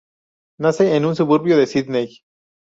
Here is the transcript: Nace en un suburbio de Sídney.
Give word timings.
Nace 0.57 0.95
en 0.95 1.05
un 1.05 1.15
suburbio 1.15 1.57
de 1.57 1.67
Sídney. 1.67 2.23